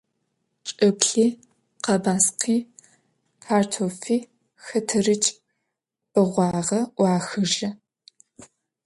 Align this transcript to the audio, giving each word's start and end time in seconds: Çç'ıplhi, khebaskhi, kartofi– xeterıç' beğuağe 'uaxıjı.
Çç'ıplhi, 0.65 1.27
khebaskhi, 1.83 2.57
kartofi– 3.43 4.17
xeterıç' 4.65 5.29
beğuağe 6.11 6.79
'uaxıjı. 6.97 7.69